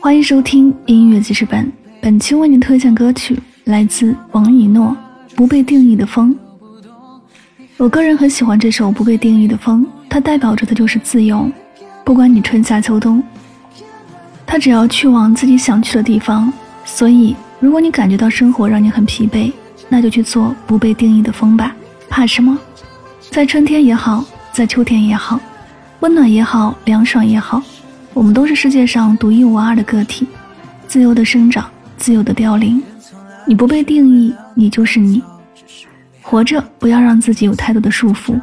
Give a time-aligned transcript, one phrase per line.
[0.00, 4.96] 欢迎收听音乐记事本，本期为您推荐歌曲来自王以诺
[5.36, 6.34] 《不被定义的风》。
[7.76, 11.48] 我个人很喜欢这首《不被定义的风》，它代表着的就是自由，
[12.04, 13.22] 不管你春夏秋冬，
[14.44, 16.52] 它只要去往自己想去的地方。
[16.84, 19.52] 所以，如果你感觉到生活让你很疲惫，
[19.88, 21.76] 那就去做不被定义的风吧，
[22.08, 22.58] 怕什么？
[23.30, 25.38] 在春天也好，在秋天也好，
[26.00, 27.62] 温暖也好，凉爽也好。
[28.12, 30.26] 我们都是世界上独一无二的个体，
[30.86, 32.82] 自由的生长，自由的凋零。
[33.46, 35.22] 你不被定义，你就是你。
[36.20, 38.38] 活着，不要让自己有太多的束缚。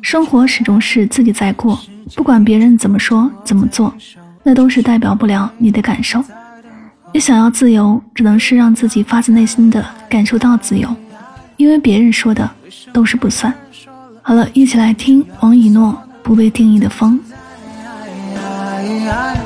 [0.00, 1.78] 生活始终是自己在过，
[2.14, 3.92] 不管别人怎么说怎么做，
[4.42, 6.24] 那都是代表不了你的感受。
[7.12, 10.88] 你想要自由，只能是让自己发自内心的感受到自由，
[11.56, 12.48] 因为别人说的
[12.92, 13.52] 都是不算。
[14.22, 15.92] 好了，一起来听王以诺
[16.22, 17.20] 《不被定义的风》。
[19.10, 19.36] 来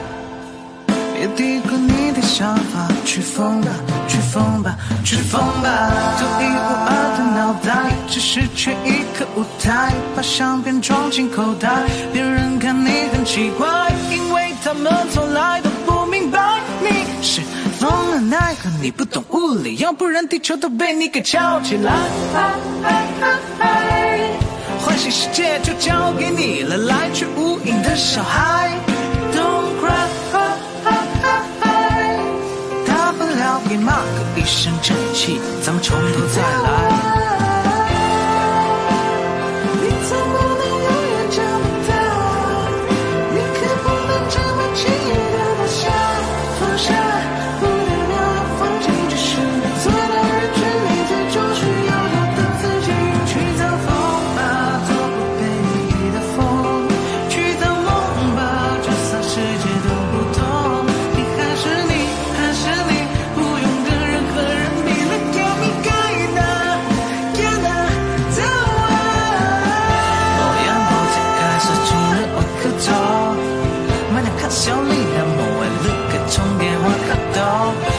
[1.15, 3.71] 别低估你的想法，去疯吧，
[4.07, 5.91] 去疯吧，去疯吧！
[6.19, 11.71] 独一无二的脑袋，只是缺一个舞台，把相片装进口袋。
[12.13, 17.41] 别人看你很奇怪，因为他们从来都不明白你是
[17.79, 21.93] 疯了奈何你不懂物理，要不然地球都被你给翘起来。
[24.85, 28.71] 欢喜世界就交给你了，来去无影的小孩。
[34.45, 36.94] 一身正气，咱们从头再来。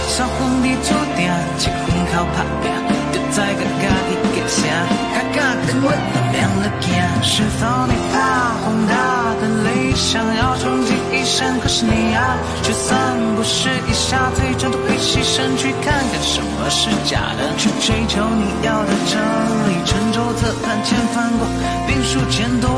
[0.08, 1.78] 上红地土地，结婚
[2.14, 2.72] 靠打拼，
[3.12, 4.64] 就在个家己结声，
[5.12, 5.92] 卡卡跟我
[6.32, 6.88] 亮了镜。
[7.22, 8.16] 是否你怕
[8.64, 8.94] 宏大
[9.42, 11.60] 的理想要穷尽一生？
[11.60, 12.96] 可是你啊，就算
[13.36, 19.20] 不是一下最终都会牺牲，去看看什么是假的，去追求你要的真
[19.68, 19.84] 理。
[19.84, 21.46] 沉舟侧畔千帆过，
[21.88, 22.75] 冰树前多。